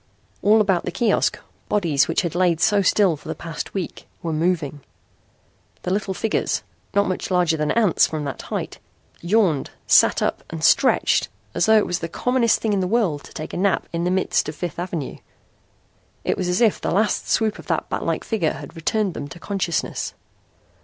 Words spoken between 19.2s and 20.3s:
to consciousness.